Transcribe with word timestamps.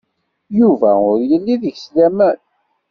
Yuba 0.59 0.91
ur 1.11 1.19
yelli 1.29 1.55
deg-s 1.61 1.85
laman. 1.95 2.39